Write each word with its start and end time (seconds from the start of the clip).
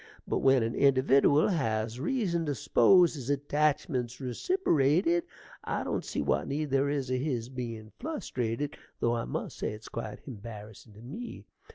But 0.27 0.39
when 0.39 0.63
an 0.63 0.73
individdiwal 0.73 1.51
has 1.55 1.99
reason 1.99 2.47
to 2.47 2.55
s'pose 2.55 3.13
his 3.13 3.29
attachment's 3.29 4.15
reciperated, 4.17 5.21
I 5.63 5.83
don't 5.83 6.03
see 6.03 6.23
what 6.23 6.47
need 6.47 6.71
there 6.71 6.89
is 6.89 7.11
o' 7.11 7.17
his 7.17 7.49
bein' 7.49 7.91
flustrated, 7.99 8.79
though 8.99 9.15
I 9.15 9.25
must 9.25 9.59
say 9.59 9.73
it's 9.73 9.89
quite 9.89 10.21
embarrassin' 10.25 10.93
to 10.95 11.03
me. 11.03 11.45